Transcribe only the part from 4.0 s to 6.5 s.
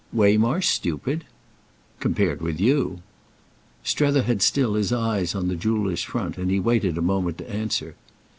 had still his eyes on the jeweller's front, and